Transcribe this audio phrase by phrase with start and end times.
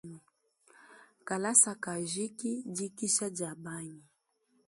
[1.27, 4.01] Kalasa kajiki, dikisha dia bangi.